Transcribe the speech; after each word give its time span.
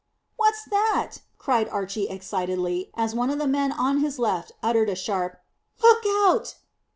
"What's 0.35 0.63
that?" 0.65 1.17
cried 1.37 1.69
Archy 1.69 2.07
excitedly, 2.07 2.89
as 2.95 3.13
one 3.13 3.29
of 3.29 3.37
the 3.37 3.45
men 3.45 3.71
on 3.71 3.99
his 3.99 4.17
left 4.17 4.51
uttered 4.63 4.89
a 4.89 4.95
sharp, 4.95 5.37
"Look 5.83 6.03
out!" 6.25 6.55